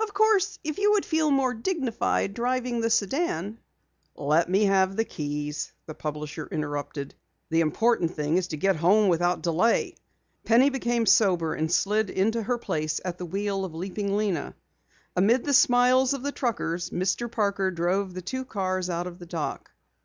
"Of 0.00 0.12
course, 0.12 0.58
if 0.64 0.76
you 0.78 0.90
would 0.90 1.04
feel 1.06 1.30
more 1.30 1.54
dignified 1.54 2.34
driving 2.34 2.80
the 2.80 2.90
sedan" 2.90 3.60
"Let 4.16 4.48
me 4.50 4.64
have 4.64 4.96
the 4.96 5.04
keys," 5.04 5.70
the 5.86 5.94
publisher 5.94 6.48
interrupted. 6.50 7.14
"The 7.50 7.60
important 7.60 8.10
thing 8.12 8.38
is 8.38 8.48
to 8.48 8.56
get 8.56 8.74
home 8.74 9.06
without 9.08 9.40
delay." 9.40 9.94
Penny 10.44 10.68
became 10.68 11.06
sober, 11.06 11.54
and 11.54 11.70
slid 11.70 12.10
into 12.10 12.42
her 12.42 12.58
place 12.58 13.00
at 13.04 13.18
the 13.18 13.26
wheel 13.26 13.64
of 13.64 13.72
Leaping 13.72 14.16
Lena. 14.16 14.56
Amid 15.14 15.44
the 15.44 15.54
smiles 15.54 16.12
of 16.12 16.24
the 16.24 16.32
truckers, 16.32 16.90
Mr. 16.90 17.30
Parker 17.30 17.70
drove 17.70 18.14
the 18.14 18.20
two 18.22 18.44
cars 18.44 18.90
out 18.90 19.06
of 19.06 19.20
the 19.20 19.26
dock. 19.26 19.70